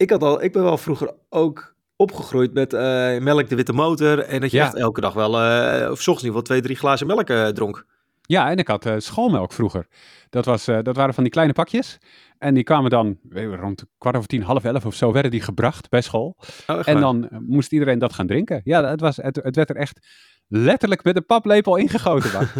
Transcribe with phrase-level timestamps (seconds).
[0.00, 4.18] ik, had al, ik ben wel vroeger ook opgegroeid met eh, melk de witte motor.
[4.18, 4.64] En dat je Ja.
[4.64, 7.46] echt elke dag wel, eh, of ochtends in ieder geval twee, drie glazen melk eh,
[7.46, 7.86] dronk.
[8.22, 9.86] Ja, en ik had schoolmelk vroeger.
[10.30, 11.98] Dat, was, dat waren van die kleine pakjes.
[12.38, 15.40] En die kwamen dan weet rond kwart over tien, half elf of zo, werden die
[15.40, 16.36] gebracht bij school.
[16.66, 18.60] Oh, En dan moest iedereen dat gaan drinken.
[18.64, 20.06] Ja, het, was, het, het werd er echt
[20.48, 22.30] letterlijk met een paplepel ingegoten.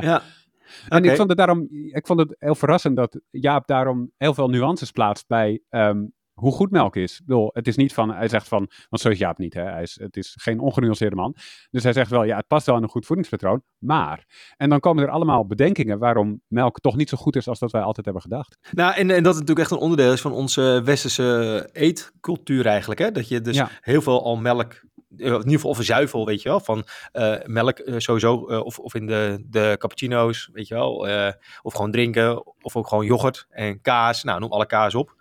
[0.00, 0.22] Ja.
[0.88, 4.48] En ik vond het daarom, ik vond het heel verrassend dat Jaap daarom heel veel
[4.48, 6.04] nuances plaatst bij ehm,
[6.40, 7.12] hoe goed melk is.
[7.20, 9.62] Ik bedoel, het is niet van, hij zegt van, want zo is Jaap niet, hè?
[9.62, 11.36] Hij is, het is geen ongenuanceerde man.
[11.70, 14.24] Dus hij zegt wel, ja, het past wel in een goed voedingspatroon, maar.
[14.56, 17.70] En dan komen er allemaal bedenkingen waarom melk toch niet zo goed is als dat
[17.70, 18.58] wij altijd hebben gedacht.
[18.70, 23.00] Nou, en, en dat het natuurlijk echt een onderdeel is van onze westerse eetcultuur eigenlijk.
[23.00, 23.12] Hè?
[23.12, 23.70] Dat je dus Ja.
[23.80, 26.60] heel veel al melk, eh, in ieder geval of een zuivel, weet je wel.
[26.60, 31.08] Van eh, melk eh, sowieso, of, of in de, de cappuccino's, weet je wel.
[31.62, 34.22] of gewoon drinken, of ook gewoon yoghurt en kaas.
[34.24, 35.14] Nou, noem alle kaas op.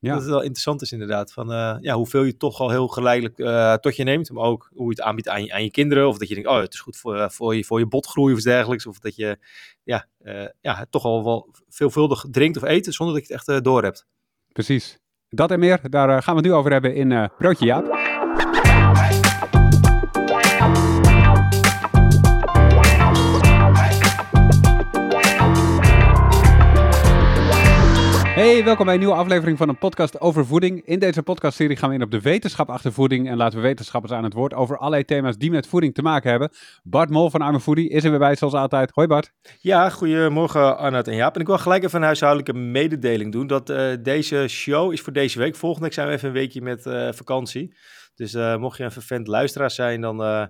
[0.00, 0.12] Ja.
[0.12, 1.32] Dat het wel interessant is inderdaad.
[1.32, 4.30] Van eh, ja, hoeveel je toch al heel geleidelijk eh, tot je neemt.
[4.30, 6.08] Maar ook hoe je het aanbiedt aan je, aan je kinderen.
[6.08, 8.34] Of dat je denkt, oh, het is goed voor, eh, voor, je, voor je botgroei
[8.34, 8.86] of dergelijks.
[8.86, 9.38] Of dat je
[9.82, 10.06] ja,
[10.60, 14.06] ja, toch al wel veelvuldig drinkt of eet zonder dat je het echt door hebt.
[14.52, 14.98] Precies.
[15.28, 18.53] Dat en meer, daar gaan we het nu over hebben in Broodje Jaap.
[28.44, 30.86] Hey, welkom bij een nieuwe aflevering van een podcast over voeding.
[30.86, 34.12] In deze podcastserie gaan we in op de wetenschap achter voeding en laten we wetenschappers
[34.12, 36.50] aan het woord over allerlei thema's die met voeding te maken hebben.
[36.82, 38.90] Bart Mol van Arme Foodie is er weer bij, zoals altijd.
[38.94, 39.32] Hoi Bart.
[39.60, 41.34] Ja, goedemorgen Arnoud en Jaap.
[41.34, 43.46] En ik wil gelijk even een huishoudelijke mededeling doen.
[43.46, 45.56] Dat eh, deze show is voor deze week.
[45.56, 47.74] Volgende week zijn we even een weekje met eh, vakantie.
[48.14, 50.48] Dus eh, mocht je een vervent luisteraar zijn, dan...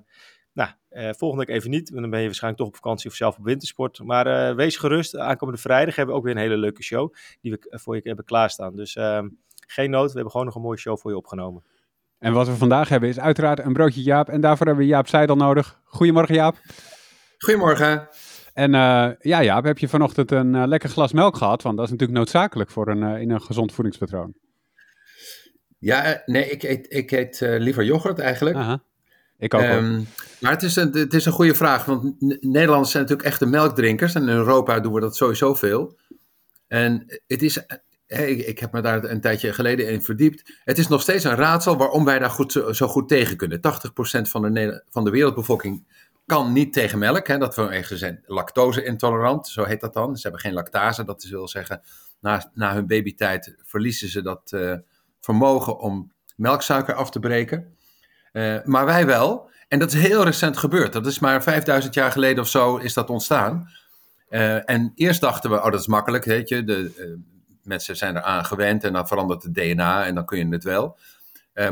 [0.94, 3.38] eh, volgende week even niet, want dan ben je waarschijnlijk toch op vakantie of zelf
[3.38, 4.02] op wintersport.
[4.02, 7.50] Maar eh, wees gerust, aankomende vrijdag hebben we ook weer een hele leuke show die
[7.52, 8.76] we eh, voor je hebben klaarstaan.
[8.76, 9.28] Dus ehm,
[9.66, 11.62] geen nood, we hebben gewoon nog een mooie show voor je opgenomen.
[12.18, 15.08] En wat we vandaag hebben is uiteraard een broodje Jaap en daarvoor hebben we Jaap
[15.08, 15.80] Seidel nodig.
[15.84, 16.56] Goedemorgen Jaap.
[17.38, 18.08] Goedemorgen.
[18.52, 21.62] En eh, ja Jaap, heb je vanochtend een lekker glas melk gehad?
[21.62, 24.34] Want dat is natuurlijk noodzakelijk voor een, in een gezond voedingspatroon.
[25.84, 28.56] Ja, nee, ik eet, ik eet eh, liever yoghurt eigenlijk.
[28.56, 28.82] Aha.
[29.52, 30.02] Ehm,
[30.40, 34.14] maar het is, een, het is een goede vraag, want Nederlanders zijn natuurlijk echte melkdrinkers.
[34.14, 35.98] En in Europa doen we dat sowieso veel.
[36.68, 37.66] En het is,
[38.06, 40.60] eh, ik, heb me daar een tijdje geleden in verdiept.
[40.64, 42.36] Het is nog steeds een raadsel waarom wij daar
[42.70, 43.60] zo, goed tegen kunnen.
[43.60, 43.60] 80%
[44.28, 45.86] van de, van de wereldbevolking
[46.26, 47.26] kan niet tegen melk.
[47.26, 50.16] Hè, dat we, ze zijn lactose-intolerant, zo heet dat dan.
[50.16, 51.82] Ze hebben geen lactase, dat wil zeggen,
[52.20, 54.74] na, na hun babytijd verliezen ze dat eh,
[55.20, 57.76] vermogen om melksuiker af te breken.
[58.34, 59.50] Eh, maar wij wel.
[59.68, 60.92] En dat is heel recent gebeurd.
[60.92, 63.70] Dat is maar 5000 jaar geleden of zo is dat ontstaan.
[64.28, 66.64] Eh, en eerst dachten we, oh dat is makkelijk, weet je.
[66.64, 67.06] De, eh,
[67.62, 70.98] mensen zijn eraan gewend en dan verandert het DNA en dan kun je het wel.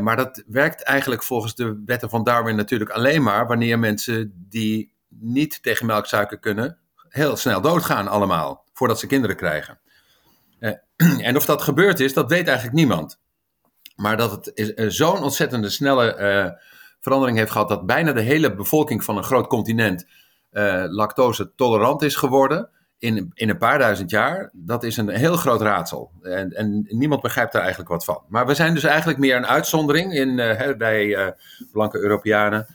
[0.00, 4.92] Maar dat werkt eigenlijk volgens de wetten van Darwin natuurlijk alleen maar wanneer mensen die
[5.08, 9.78] niet tegen melksuiker kunnen, heel snel doodgaan allemaal, voordat ze kinderen krijgen.
[11.20, 13.21] En of dat gebeurd is, dat weet eigenlijk niemand.
[14.02, 16.50] Maar dat het eh, zo'n ontzettende snelle eh,
[17.00, 20.06] verandering heeft gehad dat bijna de hele bevolking van een groot continent
[20.50, 22.68] eh, lactose tolerant is geworden
[22.98, 26.10] in, in een paar duizend jaar, dat is een heel groot raadsel.
[26.22, 28.22] En, en niemand begrijpt daar eigenlijk wat van.
[28.28, 30.36] Maar we zijn dus eigenlijk meer een uitzondering in,
[30.78, 31.34] bij
[31.72, 32.66] blanke Europeanen,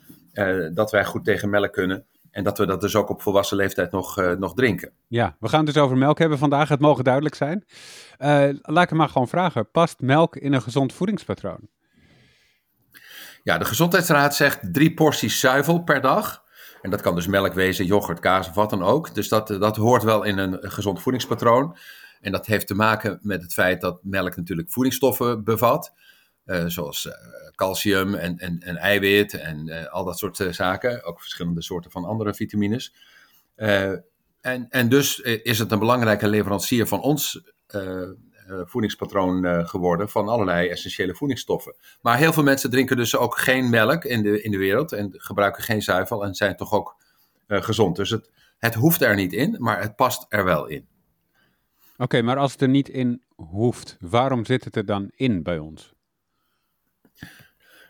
[0.74, 2.06] dat wij goed tegen melk kunnen.
[2.38, 4.92] En dat we dat dus ook op volwassen leeftijd nog, eh, nog drinken.
[5.08, 6.70] Ja, we gaan het dus over melk hebben vandaag.
[6.70, 7.66] Het mogen duidelijk zijn.
[8.18, 9.72] Eh, laat ik maar gewoon vragen.
[9.72, 11.60] Past melk in een gezond voedingspatroon?
[13.44, 16.44] Ja, de Gezondheidsraad zegt drie porties zuivel per dag.
[16.82, 19.16] En dat kan dus melk wezen, yoghurt, kaas of wat dan ook.
[19.16, 21.78] Dus dat, dat hoort wel in een gezond voedingspatroon.
[22.22, 25.94] En dat heeft te maken met het feit dat melk natuurlijk voedingsstoffen bevat.
[26.48, 27.14] Eh, zoals eh,
[27.56, 31.04] calcium en, en, en eiwit en eh, al dat soort zaken.
[31.04, 32.94] Ook verschillende soorten van andere vitamines.
[33.56, 37.42] En, en dus is het een belangrijke leverancier van ons
[38.48, 40.10] voedingspatroon geworden.
[40.10, 41.76] Van allerlei essentiële voedingsstoffen.
[42.02, 44.92] Maar heel veel mensen drinken dus ook geen melk in de, in de wereld.
[44.92, 46.96] En gebruiken geen zuivel en zijn toch ook
[47.48, 47.96] gezond.
[47.96, 50.88] Dus het, het hoeft er niet in, maar het past er wel in.
[51.98, 55.58] Oké, maar als het er niet in hoeft, waarom zit het er dan in bij
[55.58, 55.96] ons?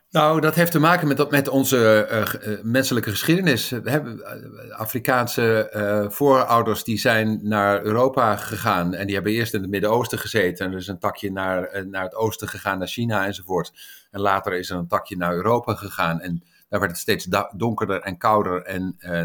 [0.09, 3.69] Nou, dat heeft te maken met, dat, met onze eh, g- eh, menselijke geschiedenis.
[3.69, 8.94] We hebben eh, Afrikaanse eh, voorouders die zijn naar Europa gegaan.
[8.94, 10.65] En die hebben eerst in het Midden-Oosten gezeten.
[10.65, 13.71] En er is een takje naar, eh, naar het oosten gegaan, naar China enzovoort.
[14.12, 16.19] En later is er een takje naar Europa gegaan.
[16.21, 18.62] En daar werd het steeds donkerder en kouder.
[18.63, 19.24] En eh,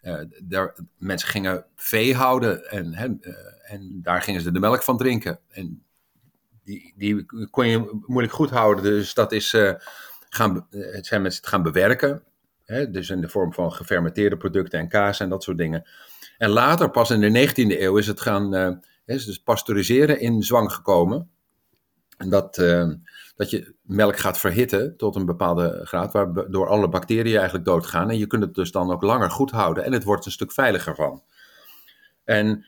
[0.00, 2.70] eh, daar, mensen gingen vee houden.
[2.70, 5.38] En, eh, en daar gingen ze de melk van drinken.
[5.50, 5.82] En
[6.64, 8.84] die, die kon je moeilijk goed houden.
[8.84, 9.56] Dus dat is
[10.36, 12.22] gaan, het zijn mensen het gaan bewerken.
[12.64, 15.84] Hè, dus in de vorm van gefermenteerde producten en kaas en dat soort dingen.
[16.38, 21.30] En later, pas in de 19e eeuw, is het gaan dus pasteuriseren in zwang gekomen.
[22.16, 22.54] En dat,
[23.36, 28.10] dat je melk gaat verhitten tot een bepaalde graad, waardoor alle bacteriën eigenlijk doodgaan.
[28.10, 30.52] En je kunt het dus dan ook langer goed houden en het wordt een stuk
[30.52, 31.22] veiliger van.
[32.24, 32.64] En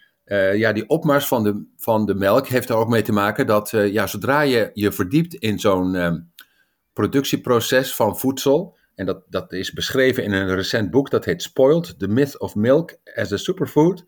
[0.54, 3.70] ja, die opmars van de, van de melk heeft er ook mee te maken dat
[3.70, 5.94] ja, zodra je je verdiept in zo'n
[6.98, 11.98] productieproces van voedsel, en dat, dat is beschreven in een recent boek, dat heet Spoiled,
[11.98, 14.04] The Myth of Milk as a Superfood,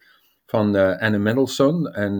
[0.46, 1.86] van Anne Mendelssohn.
[1.86, 2.18] En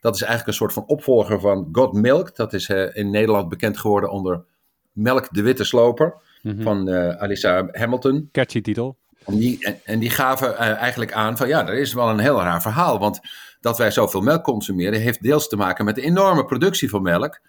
[0.00, 2.36] dat is eigenlijk een soort van opvolger van God Milk.
[2.36, 4.44] Dat is in Nederland bekend geworden onder
[4.92, 6.62] Melk de Witte Sloper mm -hmm.
[6.62, 8.28] van Alissa Hamilton.
[8.32, 8.96] Catchy titel.
[9.26, 12.40] En die, en, die gaven uh, eigenlijk aan van ja, er is wel een heel
[12.40, 12.98] raar verhaal.
[12.98, 13.20] Want
[13.60, 17.40] dat wij zoveel melk consumeren heeft deels te maken met de enorme productie van melk.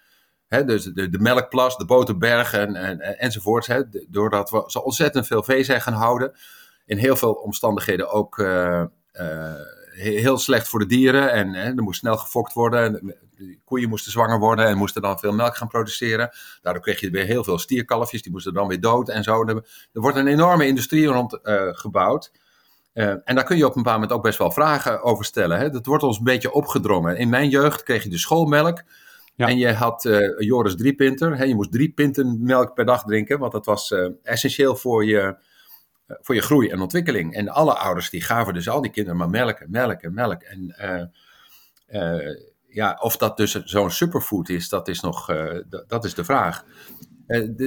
[0.48, 3.66] Dus de, de melkplas, de boterberg en, en, enzovoorts.
[3.66, 6.36] He, doordat we zo ontzettend veel vee zijn gaan houden.
[6.86, 9.54] In heel veel omstandigheden ook uh, uh,
[9.90, 11.32] heel slecht voor de dieren.
[11.32, 13.16] En er moest snel gefokt worden.
[13.36, 16.30] De koeien moesten zwanger worden en moesten dan veel melk gaan produceren.
[16.62, 19.44] Daardoor kreeg je weer heel veel stierkalfjes, die moesten dan weer dood en zo.
[19.44, 19.62] Er,
[19.92, 21.38] wordt een enorme industrie rond
[21.72, 22.32] gebouwd.
[22.92, 25.72] En daar kun je op een bepaald moment ook best wel vragen over stellen.
[25.72, 27.16] Dat wordt ons een beetje opgedrongen.
[27.16, 28.82] In mijn jeugd kreeg je de schoolmelk.
[29.36, 31.36] En je had uh, Joris Driepinter.
[31.36, 31.44] Hè?
[31.44, 35.36] Je moest drie pinten melk per dag drinken, want dat was essentieel voor je
[36.06, 37.34] voor je groei en ontwikkeling.
[37.34, 40.42] En alle ouders die gaven dus al die kinderen maar melk, melk en melk.
[40.42, 40.74] En
[41.90, 42.36] uh, uh,
[42.66, 45.26] ja, of dat dus zo'n superfood is, dat is nog
[45.86, 46.64] dat is de vraag.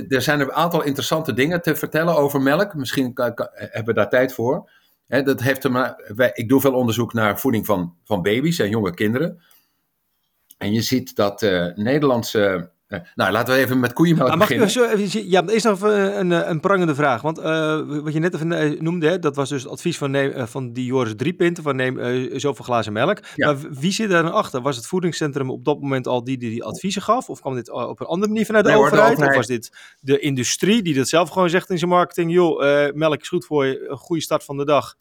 [0.10, 2.74] er zijn een aantal interessante dingen te vertellen over melk.
[2.74, 4.70] Misschien hebben we daar tijd voor.
[5.08, 5.68] dat heeft
[6.16, 9.42] wij, ik doe veel onderzoek naar voeding van, van baby's en jonge kinderen.
[10.58, 11.42] En je ziet dat
[11.76, 12.72] Nederlandse
[13.16, 14.70] nou, laten we even met koeienmelk ah, beginnen.
[14.70, 17.22] Zo, ja, er is nog een, een prangende vraag.
[17.22, 20.12] Want uh, wat je net even eh, noemde, hè, dat was dus het advies van,
[20.12, 23.20] neem, van die Joris Driepinten, van neem uh, zoveel glazen melk.
[23.36, 23.46] Ja.
[23.46, 24.62] Maar wie zit daar dan achter?
[24.62, 27.30] Was het voedingscentrum op dat moment al die die, die adviezen gaf?
[27.30, 29.08] Of kwam dit op een andere manier vanuit de, nee, overheid?
[29.08, 29.32] de overheid?
[29.32, 32.32] Of was dit de industrie die dat zelf gewoon zegt in zijn marketing?
[32.32, 34.96] Joh, melk is goed voor je, een goede start van de dag.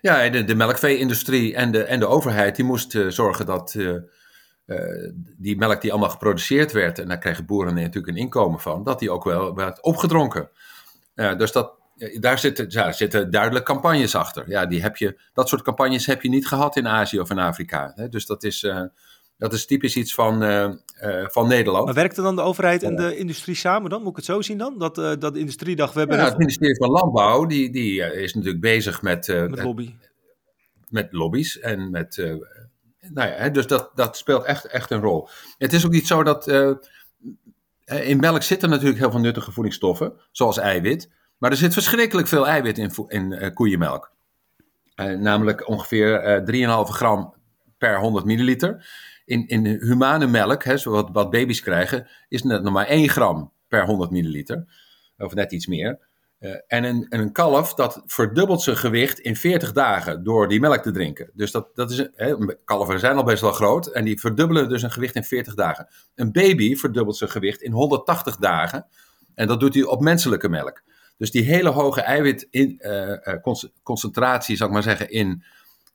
[0.00, 3.98] Ja, de, de melkvee-industrie en de, en de overheid die moest zorgen dat uh,
[5.36, 8.98] die melk die allemaal geproduceerd werd, en daar kregen boeren natuurlijk een inkomen van, dat
[8.98, 10.50] die ook wel werd opgedronken.
[11.14, 11.72] Dus dat,
[12.20, 14.48] daar, zitten, ja, zitten duidelijk campagnes achter.
[14.48, 17.38] Ja, die heb je, dat soort campagnes heb je niet gehad in Azië of in
[17.38, 17.92] Afrika.
[17.94, 18.08] Hè?
[18.08, 18.68] Dus dat is,
[19.38, 20.40] dat is typisch iets van,
[21.26, 21.84] van Nederland.
[21.84, 24.00] Maar werkte dan de overheid en de industrie samen dan?
[24.00, 24.78] Moet ik het zo zien dan?
[24.78, 26.18] Dat, dat de industrie dacht, we hebben...
[26.18, 29.26] Ja, het ministerie van Landbouw die, die is natuurlijk bezig met...
[29.26, 29.94] met lobby.
[30.88, 32.18] Met lobby's en met
[33.12, 35.28] nou ja, dus dat, dat speelt echt, echt een rol.
[35.58, 36.48] Het is ook niet zo dat.
[36.48, 36.70] Uh,
[37.84, 41.10] in melk zitten natuurlijk heel veel nuttige voedingsstoffen, zoals eiwit.
[41.38, 44.12] Maar er zit verschrikkelijk veel eiwit in, in uh, koeienmelk.
[44.96, 46.42] Uh, namelijk ongeveer
[46.86, 47.34] 3,5 gram
[47.78, 48.86] per 100 milliliter.
[49.24, 53.52] In, in humane melk, hè, wat, wat baby's krijgen, is net nog maar 1 gram
[53.68, 54.64] per 100 milliliter.
[55.18, 55.98] Of net iets meer.
[56.40, 60.82] Uh, en, een, een kalf dat verdubbelt zijn gewicht in 40 dagen door die melk
[60.82, 61.30] te drinken.
[61.32, 62.34] Dus dat, dat is, hè,
[62.64, 65.88] kalveren zijn al best wel groot en die verdubbelen dus een gewicht in 40 dagen.
[66.14, 68.86] Een baby verdubbelt zijn gewicht in 180 dagen
[69.34, 70.82] en dat doet hij op menselijke melk.
[71.16, 75.44] Dus die hele hoge eiwitconcentratie, uh, zou ik maar zeggen, in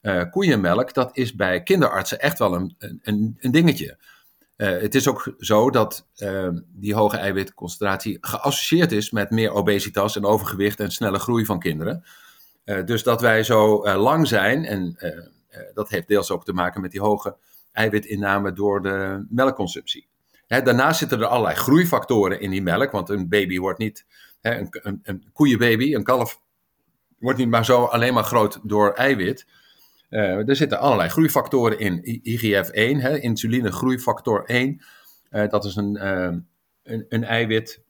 [0.02, 3.98] uh, koeienmelk, dat is bij kinderartsen echt wel een, een, een dingetje.
[4.58, 10.16] Uh, het is ook zo dat uh, die hoge eiwitconcentratie geassocieerd is met meer obesitas
[10.16, 12.04] en overgewicht en snelle groei van kinderen.
[12.66, 14.98] Uh, dus dat wij zo lang zijn, en
[15.74, 17.36] dat heeft deels ook te maken met die hoge
[17.72, 20.08] eiwitinname door de melkconsumptie.
[20.48, 24.06] Daarnaast zitten er allerlei groeifactoren in die melk, want een baby wordt niet,
[24.42, 26.42] een, een, een koeienbaby, een kalf,
[27.20, 29.46] wordt niet maar zo alleen maar groot door eiwit.
[30.10, 32.22] Uh, er zitten allerlei groeifactoren in.
[32.24, 34.82] IGF-1, hè, insuline groeifactor 1.
[35.32, 36.38] Uh, dat is een, uh,
[36.84, 37.82] een, een, eiwit,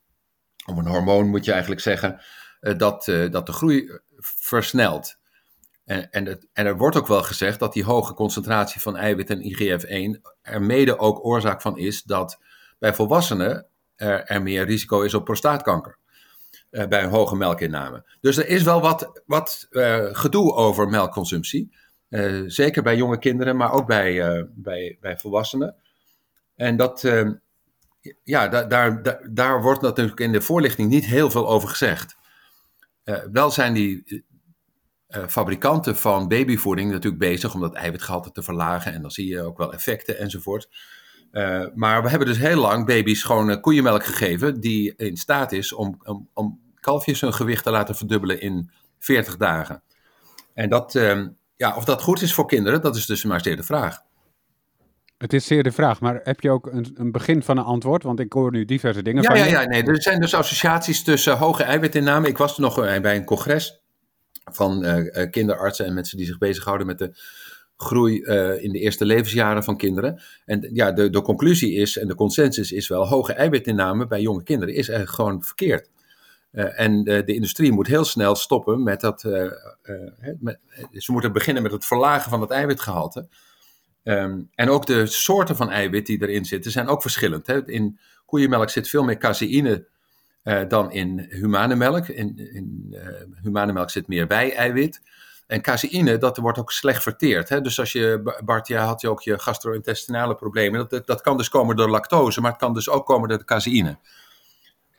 [0.66, 2.22] of een hormoon moet je eigenlijk zeggen,
[2.60, 5.18] dat, dat de groei versnelt.
[5.86, 9.30] En, en, het, en, er wordt ook wel gezegd dat die hoge concentratie van eiwit
[9.30, 12.40] en IGF-1 er mede ook oorzaak van is dat
[12.80, 15.98] bij volwassenen er, er meer risico is op prostaatkanker.
[16.70, 18.06] bij een hoge melkinname.
[18.22, 19.68] Dus er is wel wat, wat
[20.12, 21.72] gedoe over melkconsumptie.
[22.10, 25.76] Uh, zeker bij jonge kinderen, maar ook bij, uh, bij, bij volwassenen.
[26.56, 27.30] En dat, uh,
[28.24, 32.18] ja, da daar, da daar wordt natuurlijk in de voorlichting niet heel veel over gezegd.
[33.32, 34.24] wel zijn die
[35.28, 38.94] fabrikanten van babyvoeding natuurlijk bezig om dat eiwitgehalte te verlagen.
[38.94, 40.70] En dan zie je ook wel effecten enzovoort.
[41.76, 46.00] maar we hebben dus heel lang baby's gewoon koeienmelk gegeven die in staat is om,
[46.04, 49.84] om, om kalfjes hun gewicht te laten verdubbelen in 40 dagen.
[50.54, 51.28] En dat, ehm,
[51.60, 54.02] ja, of dat goed is voor kinderen, dat is dus maar zeer de vraag.
[55.18, 58.04] Het is zeer de vraag, maar heb je ook een, een begin van een antwoord?
[58.04, 59.52] Want ik hoor nu diverse dingen ja, van ja, je.
[59.52, 62.28] Ja, nee, er zijn dus associaties tussen hoge eiwitinname.
[62.28, 63.82] Ik was er nog eh, bij een congres
[64.44, 67.18] van uh, kinderartsen en mensen die zich bezighouden met de
[67.78, 70.22] groei uh, in de eerste levensjaren van kinderen.
[70.46, 74.44] En ja, de, de conclusie is, en de consensus is wel, hoge eiwitinname bij jonge
[74.44, 75.90] kinderen is eigenlijk gewoon verkeerd.
[76.52, 79.24] Uh, en de, de, industrie moet heel snel stoppen met dat.
[80.40, 80.60] Met,
[80.92, 83.28] ze moeten beginnen met het verlagen van het eiwitgehalte.
[84.04, 87.48] Um, en ook de soorten van eiwit die erin zitten zijn ook verschillend.
[87.48, 87.68] Hè.
[87.68, 89.88] In koeienmelk zit veel meer caseïne
[90.68, 92.08] dan in humane melk.
[92.08, 92.96] In, in
[93.42, 95.02] humane melk zit meer wij-eiwit.
[95.50, 97.50] En caseïne, dat wordt ook slecht verteerd.
[97.50, 97.62] Hè?
[97.62, 100.88] Dus als je, Bart, had je ook je gastro-intestinale problemen.
[100.90, 103.46] Dat, dat kan dus komen door lactose, maar het kan dus ook komen door de
[103.46, 103.98] caseïne.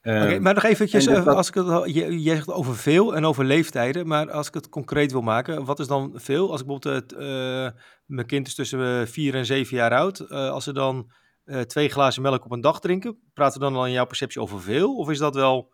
[0.03, 3.45] Okay, maar nog eventjes, dus als ik het, je, je zegt over veel en over
[3.45, 6.51] leeftijden, maar als ik het concreet wil maken, wat is dan veel?
[6.51, 10.65] Als ik bijvoorbeeld, uh, mijn kind is tussen 4 en 7 jaar oud, uh, als
[10.65, 11.11] ze dan
[11.45, 14.41] uh, twee glazen melk op een dag drinken, praten we dan al in jouw perceptie
[14.41, 14.97] over veel?
[14.97, 15.73] Of is dat wel,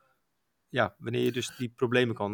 [0.69, 2.33] ja, wanneer je dus die problemen kan...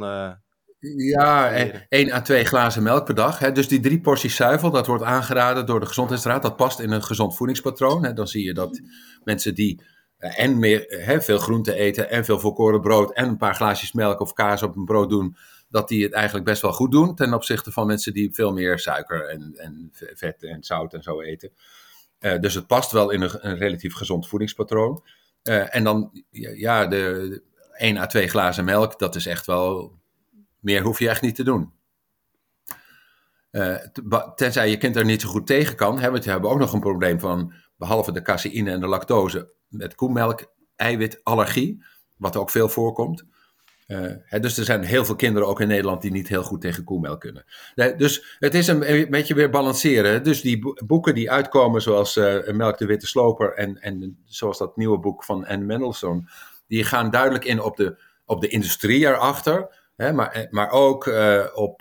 [0.96, 1.50] ja,
[1.88, 3.38] één à twee glazen melk per dag.
[3.38, 3.52] Hè.
[3.52, 6.42] Dus die drie porties zuivel, dat wordt aangeraden door de Gezondheidsraad.
[6.42, 8.04] Dat past in een gezond voedingspatroon.
[8.04, 8.12] Hè.
[8.12, 8.80] Dan zie je dat
[9.24, 9.82] mensen die
[10.22, 10.84] en meer,
[11.22, 14.76] veel groente eten en veel volkoren brood en een paar glaasjes melk of kaas op
[14.76, 15.36] een brood doen,
[15.68, 18.78] dat die het eigenlijk best wel goed doen ten opzichte van mensen die veel meer
[18.78, 21.52] suiker en, en vet en zout en zo eten.
[22.20, 25.04] Uh, dus het past wel in een, relatief gezond voedingspatroon.
[25.42, 26.96] Uh, en dan, ja, de,
[27.30, 27.42] de
[27.76, 29.98] 1 à 2 glazen melk, dat is echt wel,
[30.58, 31.72] meer hoef je echt niet te doen.
[33.50, 33.76] Uh,
[34.34, 36.80] tenzij je kind er niet zo goed tegen kan, want je hebt ook nog een
[36.80, 41.84] probleem van, behalve de caseïne en de lactose, met koemelk, eiwitallergie,
[42.16, 43.24] wat ook veel voorkomt.
[44.24, 46.84] Hè, dus er zijn heel veel kinderen ook in Nederland die niet heel goed tegen
[46.84, 47.44] koemelk kunnen.
[47.74, 50.22] Dus het is een, beetje weer balanceren.
[50.22, 54.76] Dus die boeken die uitkomen, zoals uh, Melk de Witte Sloper en, en zoals dat
[54.76, 56.28] nieuwe boek van Anne Mendelssohn,
[56.66, 59.80] die gaan duidelijk in op de, op de industrie erachter.
[59.96, 61.06] Maar, maar ook
[61.54, 61.78] op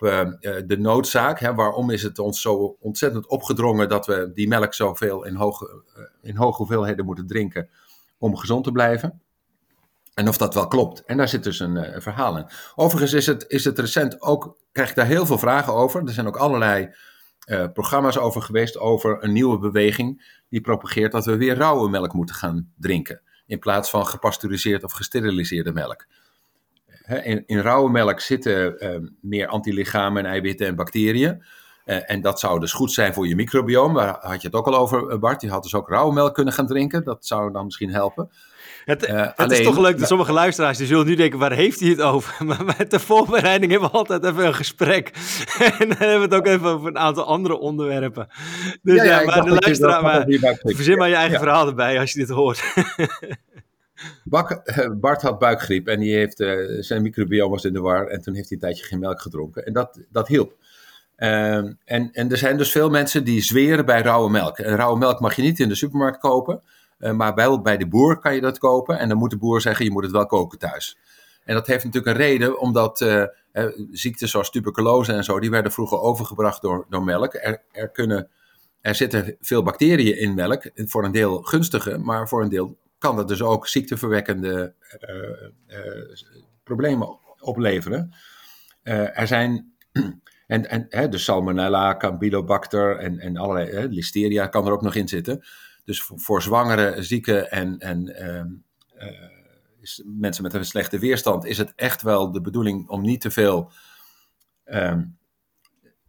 [0.65, 1.39] de noodzaak.
[1.39, 5.83] Waarom is het ons zo ontzettend opgedrongen dat we die melk zoveel in hoge,
[6.21, 7.69] in hoge hoeveelheden moeten drinken?
[8.21, 9.21] Om gezond te blijven.
[10.13, 11.05] En of dat wel klopt.
[11.05, 12.45] En daar zit dus een uh, verhaal in.
[12.75, 16.01] Overigens is het, is het recent ook, krijg ik daar heel veel vragen over.
[16.03, 16.89] Er zijn ook allerlei
[17.45, 22.13] uh, programma's over geweest over een nieuwe beweging die propageert dat we weer rauwe melk
[22.13, 23.21] moeten gaan drinken.
[23.45, 26.05] In plaats van gepasteuriseerd of gesteriliseerde melk.
[27.23, 31.43] In, in rauwe melk zitten uh, meer antilichamen en eiwitten en bacteriën.
[31.85, 33.93] Uh, en dat zou dus goed zijn voor je microbioom.
[33.93, 35.41] Daar had je het ook al over, Bart.
[35.41, 37.03] Je had dus ook rauwe melk kunnen gaan drinken.
[37.03, 38.29] Dat zou dan misschien helpen.
[38.85, 41.51] Het, uh, het alleen, is toch leuk dat sommige luisteraars die zullen nu denken, waar
[41.51, 42.35] heeft hij het over?
[42.45, 45.11] Maar met de voorbereiding hebben we altijd even een gesprek.
[45.79, 48.27] en dan hebben we het ook even over een aantal andere onderwerpen.
[48.81, 50.25] Dus ja, ja, ja maar de luisteraar, maar,
[50.63, 51.39] verzin maar je eigen ja.
[51.39, 52.63] verhaal erbij als je dit hoort.
[54.23, 54.61] Bak,
[54.99, 58.07] Bart had buikgriep en die heeft, uh, zijn microbioom was in de war.
[58.07, 59.65] En toen heeft hij een tijdje geen melk gedronken.
[59.65, 60.55] En dat, dat hielp.
[61.23, 64.59] Um, en, en er zijn dus veel mensen die zweren bij rauwe melk.
[64.59, 66.61] En rauwe melk mag je niet in de supermarkt kopen,
[66.99, 68.99] uh, maar wel bij de boer kan je dat kopen.
[68.99, 70.97] En dan moet de boer zeggen, je moet het wel koken thuis.
[71.43, 73.25] En dat heeft natuurlijk een reden, omdat uh,
[73.91, 77.33] ziektes zoals tuberculose en zo, die werden vroeger overgebracht door, door melk.
[77.33, 78.29] Er, er, kunnen,
[78.81, 83.15] er zitten veel bacteriën in melk, voor een deel gunstige, maar voor een deel kan
[83.15, 84.73] dat dus ook ziekteverwekkende
[86.63, 88.13] problemen opleveren.
[88.83, 89.73] er zijn
[90.51, 94.95] en, en hè, de salmonella, campylobacter en, en allerlei, hè, listeria kan er ook nog
[94.95, 95.43] in zitten.
[95.83, 101.73] Dus voor, zwangere, zieken en, en uh, uh, mensen met een slechte weerstand is het
[101.75, 103.71] echt wel de bedoeling om niet te veel,
[104.65, 105.17] um,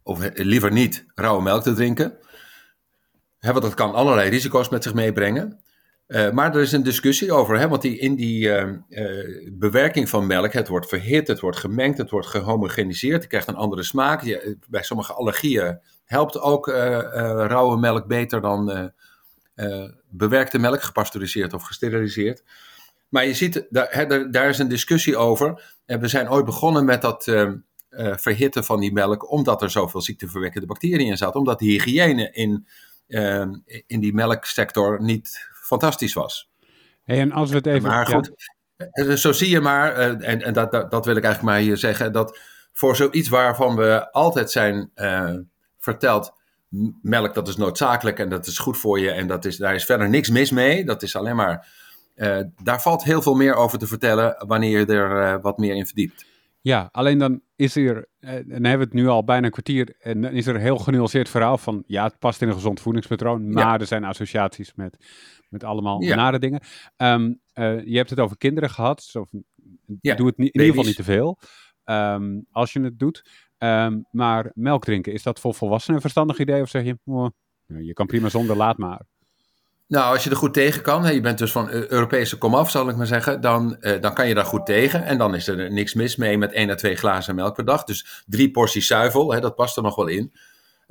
[0.01, 2.17] of liever niet, rauwe melk te drinken.
[3.39, 5.62] Want dat kan allerlei risico's met zich meebrengen.
[6.13, 10.09] Uh, maar er is een discussie over, hè, want die, in die uh, uh, bewerking
[10.09, 13.83] van melk, het wordt verhit, het wordt gemengd, het wordt gehomogeniseerd, het krijgt een andere
[13.83, 14.23] smaak.
[14.23, 18.91] Je, bij sommige allergieën helpt ook rauwe melk beter dan
[20.09, 22.43] bewerkte melk, gepasteuriseerd of gesteriliseerd.
[23.09, 25.75] Maar je ziet, daar, hè, daar, is een discussie over.
[25.85, 27.23] En we zijn ooit begonnen met dat
[28.15, 31.39] verhitten van die melk, omdat er zoveel ziekteverwekkende bacteriën in zaten.
[31.39, 32.67] Omdat de hygiëne in,
[33.87, 36.51] in die melksector niet fantastisch was.
[37.03, 37.89] Hey, en als we het even...
[37.89, 38.31] Maar goed,
[38.93, 39.15] ja.
[39.15, 42.11] zo zie je maar, en, en dat, dat, dat, wil ik eigenlijk maar hier zeggen,
[42.11, 42.39] dat
[42.73, 45.33] voor zoiets waarvan we altijd zijn uh,
[45.79, 46.33] verteld,
[47.01, 49.85] melk dat is noodzakelijk en dat is goed voor je en dat is, daar is
[49.85, 50.85] verder niks mis mee.
[50.85, 51.67] Dat is alleen maar,
[52.15, 55.75] uh, daar valt heel veel meer over te vertellen wanneer je er uh, wat meer
[55.75, 56.25] in verdiept.
[56.61, 59.95] Ja, alleen dan is er, en dan hebben we het nu al bijna een kwartier,
[59.99, 62.81] en dan is er een heel genuanceerd verhaal van, ja, het past in een gezond
[62.81, 63.79] voedingspatroon, maar ja.
[63.79, 64.97] er zijn associaties met,
[65.53, 66.15] met allemaal ja.
[66.15, 66.61] nare dingen.
[66.97, 69.25] Um, uh, je hebt het over kinderen gehad, zo,
[70.01, 71.39] ja, doe het in ieder geval niet te veel,
[71.85, 73.25] um, als je het doet.
[73.57, 76.61] Um, maar melk drinken, is dat voor volwassenen een verstandig idee?
[76.61, 77.27] Of zeg je, oh,
[77.65, 79.01] je kan prima zonder, laat maar.
[79.87, 82.89] Nou, als je er goed tegen kan, hè, je bent dus van Europese komaf, zal
[82.89, 85.03] ik maar zeggen, dan, uh, dan kan je daar goed tegen.
[85.03, 87.83] En dan is er niks mis mee met één à twee glazen melk per dag.
[87.83, 90.33] Dus drie porties zuivel, hè, dat past er nog wel in.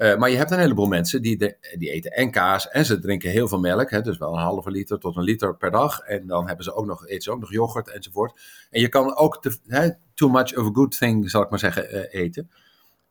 [0.02, 3.30] Uh, maar je hebt een heleboel mensen die, die eten en kaas en ze drinken
[3.30, 3.90] heel veel melk.
[3.90, 6.00] Hè, dus wel een halve liter tot een liter per dag.
[6.00, 8.40] En dan hebben ze ook nog, eten ze ook nog yoghurt enzovoort.
[8.70, 11.94] En je kan ook hè, too much of a good thing, zal ik maar zeggen,
[11.94, 12.50] uh, eten.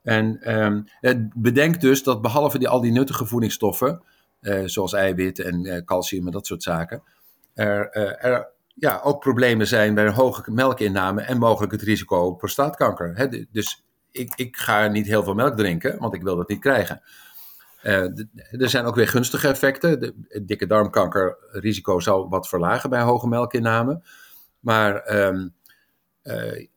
[0.04, 0.86] En um,
[1.36, 4.04] bedenk dus dat behalve die, al die nuttige voedingsstoffen,
[4.66, 7.04] zoals eiwit en calcium en dat soort zaken,
[7.54, 12.38] er, er ja, ook problemen zijn bij een hoge melkinname en mogelijk het risico op
[12.38, 13.16] prostaatkanker.
[13.16, 13.28] Hè?
[13.52, 17.02] Dus ik, ik ga niet heel veel melk drinken, want ik wil dat niet krijgen.
[17.82, 20.00] er zijn ook weer gunstige effecten.
[20.00, 24.02] De, dikke darmkanker risico zal wat verlagen bij hoge melkinname.
[24.60, 25.54] Maar um,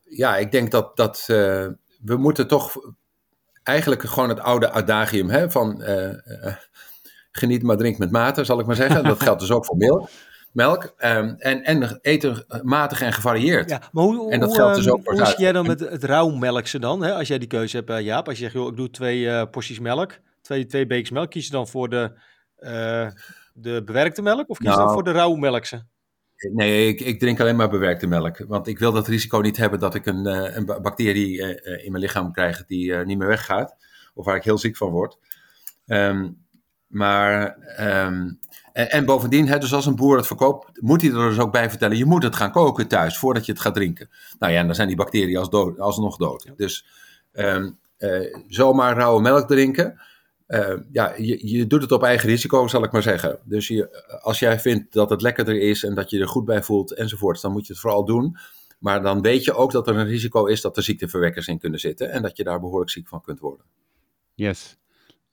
[0.03, 2.75] ja, ik denk dat, dat we moeten toch
[3.63, 5.83] eigenlijk gewoon het oude adagium hè, van
[7.37, 9.05] geniet maar drink met mate, zal ik maar zeggen.
[9.05, 10.09] Dat geldt dus ook voor melk.
[10.55, 13.71] Melk um, en, en eten matig en gevarieerd.
[13.71, 16.05] Ja, maar hoe, en dat geldt dus ook voor hoe zit jij dan met het
[16.05, 17.03] rauwmelkse dan?
[17.03, 17.15] Hè?
[17.15, 18.29] Als jij die keuze hebt, uh, Jaap.
[18.29, 21.31] Als je zegt, joh, ik doe twee uh, porties melk, twee, twee bekers melk.
[21.31, 22.13] Kies je dan voor de,
[22.59, 23.09] uh,
[23.53, 25.87] de bewerkte melk of kies je nou, dan voor de rauwmelkse?
[26.53, 28.45] Nee, ik, ik, drink alleen maar bewerkte melk.
[28.49, 31.39] Want ik wil dat risico niet hebben dat ik een, een bacterie
[31.85, 33.77] in mijn lichaam krijg die niet meer weggaat.
[34.15, 35.19] Of waar ik heel ziek van word.
[35.87, 36.44] Um,
[36.95, 38.39] maar, um,
[38.73, 41.53] en, en, bovendien, hè, dus als een boer het verkoopt, moet hij er dus ook
[41.53, 44.11] bij vertellen: je moet het gaan koken thuis voordat je het gaat drinken.
[44.39, 46.43] Nou ja, en dan zijn die bacteriën als dood, alsnog dood.
[46.43, 46.53] Ja.
[46.57, 46.87] Dus
[47.33, 47.79] um,
[48.49, 50.01] zomaar rauwe melk drinken.
[50.49, 53.39] Uh, ja, je, je doet het op eigen risico, zal ik maar zeggen.
[53.45, 56.63] Dus je, als jij vindt dat het lekkerder is en dat je er goed bij
[56.63, 58.37] voelt enzovoort, dan moet je het vooral doen.
[58.79, 61.81] Maar dan weet je ook dat er een risico is dat er ziekteverwekkers in kunnen
[61.81, 63.67] zitten en dat je daar behoorlijk ziek van kunt worden.
[64.35, 64.77] Yes.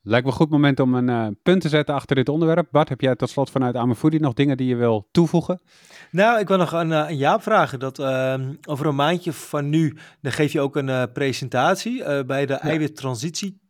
[0.03, 2.67] Lijkt me een goed moment om een uh, punt te zetten achter dit onderwerp.
[2.71, 5.61] Bart, heb jij tot slot vanuit Amefoodie nog dingen die je wil toevoegen?
[6.11, 7.79] Nou, ik wil nog een, een Jaap vragen.
[7.79, 8.35] Dat, uh,
[8.67, 12.61] over een maandje van nu, dan geef je ook een uh, presentatie bij de ja.
[12.61, 13.61] eiwittransitie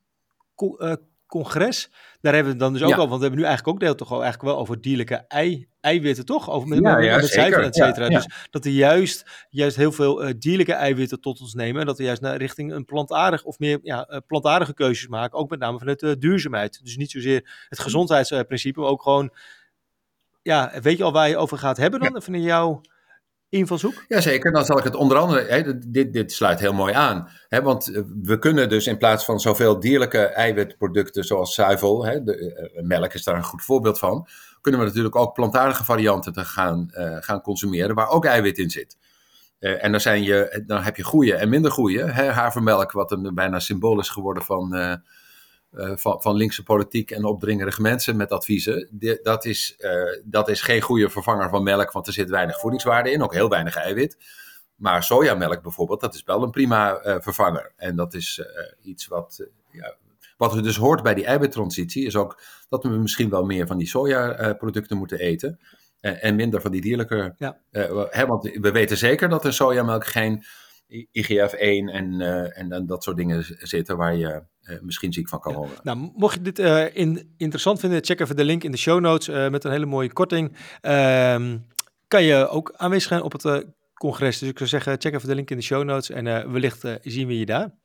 [1.27, 1.91] congres.
[2.21, 2.95] Daar hebben we het dan dus ook ja.
[2.95, 5.67] al, want we hebben nu eigenlijk ook deel toch al eigenlijk wel over dierlijke ei,
[5.79, 6.49] eiwitten, toch?
[6.49, 8.09] Over met, ja, ja, met et cetera.
[8.09, 11.81] Dus dat we juist, juist heel veel uh, dierlijke eiwitten tot ons nemen.
[11.81, 15.39] En dat we juist naar richting een plantaardig of meer ja, uh, plantaardige keuzes maken.
[15.39, 16.79] Ook met name vanuit de duurzaamheid.
[16.83, 19.33] Dus niet zozeer het gezondheidsprincipe, maar ook gewoon,
[20.41, 22.21] ja, weet je al waar je over gaat hebben dan?
[22.21, 22.81] Van jouw
[23.51, 24.05] invalshoek?
[24.07, 27.29] Jazeker, dan zal ik het onder andere, hè, dit, dit sluit heel mooi aan.
[27.47, 32.69] Hè, want we kunnen dus in plaats van zoveel dierlijke eiwitproducten zoals zuivel, hè, de,
[32.75, 34.27] uh, melk is daar een goed voorbeeld van,
[34.61, 38.97] kunnen we natuurlijk ook plantaardige varianten te gaan, gaan consumeren waar ook eiwit in zit.
[39.59, 42.11] En dan, zijn je, dan heb je goede en minder goede.
[42.11, 45.01] Hè, havermelk, wat een bijna symbool is geworden van
[45.73, 48.87] uh, van, van, linkse politiek en opdringerige mensen met adviezen.
[48.91, 52.59] De, dat, is, uh, dat is geen goede vervanger van melk, want er zit weinig
[52.59, 54.17] voedingswaarde in, ook heel weinig eiwit.
[54.75, 57.71] Maar sojamelk bijvoorbeeld, dat is wel een prima uh, vervanger.
[57.75, 58.41] En dat is
[58.81, 59.95] iets wat, ja,
[60.37, 63.77] wat er dus hoort bij die eiwittransitie, is ook dat we misschien wel meer van
[63.77, 65.59] die sojaproducten moeten eten.
[65.99, 67.35] en minder van die dierlijke.
[67.37, 67.57] Ja.
[68.09, 70.43] Hè, want we weten zeker dat in sojamelk geen
[70.91, 75.53] IGF-1 en, en, en dat soort dingen zitten waar je uh, misschien ziek van kan
[75.53, 75.75] worden.
[75.75, 75.93] Ja.
[75.93, 78.99] Nou, mocht je dit uh, in, interessant vinden, check even de link in de show
[78.99, 80.55] notes met een hele mooie korting.
[80.81, 81.57] Ehm,
[82.07, 84.39] kan je ook aanwezig zijn op het congres.
[84.39, 87.27] Dus ik zou zeggen, check even de link in de show notes en wellicht zien
[87.27, 87.79] we je daar.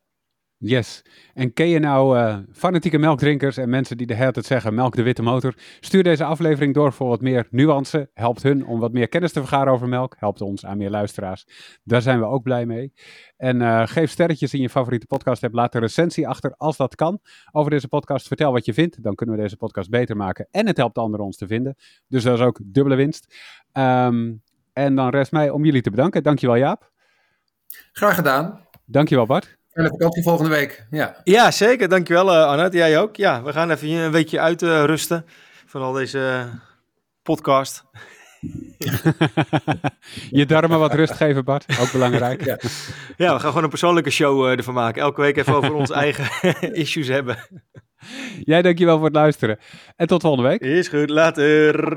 [0.59, 1.03] Yes.
[1.35, 4.97] En ken je nou uh, fanatieke melkdrinkers en mensen die de hele tijd zeggen melk
[4.97, 5.55] de witte motor?
[5.81, 8.11] Stuur deze aflevering door voor wat meer nuance.
[8.15, 10.17] Helpt hun om wat meer kennis te vergaren over melk.
[10.19, 11.47] Helpt ons aan meer luisteraars.
[11.85, 12.93] Daar zijn we ook blij mee.
[13.37, 15.55] En uh, geef sterretjes in je favoriete podcast app.
[15.55, 17.21] Laat een recensie achter als dat kan
[17.53, 18.27] over deze podcast.
[18.27, 19.03] Vertel wat je vindt.
[19.03, 20.49] Dan kunnen we deze podcast beter maken.
[20.51, 21.77] En het helpt anderen ons te vinden.
[22.09, 23.35] Dus dat is ook dubbele winst.
[23.73, 24.43] Um,
[24.73, 26.23] en dan rest mij om jullie te bedanken.
[26.23, 26.91] Dankjewel Jaap.
[27.93, 28.61] Graag gedaan.
[28.85, 29.56] Dankjewel Bart.
[29.77, 30.87] Fijne vakantie volgende week.
[30.91, 31.89] Ja, ja zeker.
[31.89, 32.77] Dankjewel uh, Annette.
[32.77, 33.17] Jij ook.
[33.17, 35.33] Ja, we gaan even een weekje uitrusten uh,
[35.67, 36.45] van al deze
[37.23, 37.85] podcast.
[40.39, 41.81] je darmen wat rust geven, Bart.
[41.81, 42.45] Ook belangrijk.
[42.45, 42.59] Ja,
[43.17, 45.03] ja we gaan gewoon een persoonlijke show uh, ervan maken.
[45.03, 46.53] Elke week even over onze eigen
[46.85, 47.37] issues hebben.
[48.41, 49.59] Jij dankjewel voor het luisteren.
[49.97, 50.61] En tot volgende week.
[50.61, 51.97] Is goed, later.